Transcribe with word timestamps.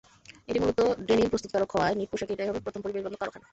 এটি 0.49 0.59
মূলত 0.61 0.79
ডেনিম 1.07 1.27
প্রস্তুতকারক 1.31 1.69
হওয়ায় 1.73 1.95
নিট 1.97 2.09
পোশাকে 2.11 2.33
এটাই 2.33 2.49
হবে 2.49 2.63
প্রথম 2.65 2.81
পরিবেশবান্ধব 2.81 3.21
কারখানা। 3.21 3.47